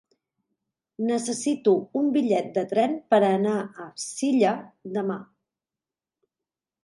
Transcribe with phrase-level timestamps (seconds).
[1.09, 3.53] Necessito un bitllet de tren per anar
[3.83, 4.53] a Silla
[4.95, 5.19] demà.